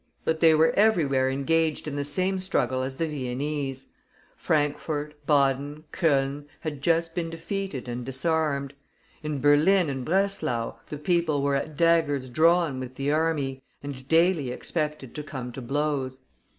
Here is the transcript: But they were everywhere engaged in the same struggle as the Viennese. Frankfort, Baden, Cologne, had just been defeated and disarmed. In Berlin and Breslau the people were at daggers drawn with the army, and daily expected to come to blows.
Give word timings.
But 0.25 0.39
they 0.39 0.55
were 0.55 0.71
everywhere 0.71 1.29
engaged 1.29 1.87
in 1.87 1.95
the 1.95 2.03
same 2.03 2.39
struggle 2.39 2.81
as 2.81 2.97
the 2.97 3.05
Viennese. 3.07 3.89
Frankfort, 4.35 5.13
Baden, 5.27 5.83
Cologne, 5.91 6.45
had 6.61 6.81
just 6.81 7.13
been 7.13 7.29
defeated 7.29 7.87
and 7.87 8.03
disarmed. 8.03 8.73
In 9.21 9.39
Berlin 9.39 9.91
and 9.91 10.03
Breslau 10.03 10.77
the 10.89 10.97
people 10.97 11.43
were 11.43 11.53
at 11.53 11.77
daggers 11.77 12.29
drawn 12.29 12.79
with 12.79 12.95
the 12.95 13.11
army, 13.11 13.61
and 13.83 14.07
daily 14.07 14.49
expected 14.49 15.13
to 15.13 15.21
come 15.21 15.51
to 15.51 15.61
blows. 15.61 16.17